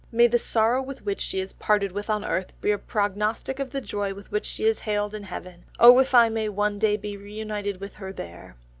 [0.11, 3.69] May the sorrow with which she is parted with on earth be a prognostic of
[3.69, 5.63] the joy with which she is hailed in heaven!...
[5.77, 8.55] Oh, if I may one day be reunited to her there!"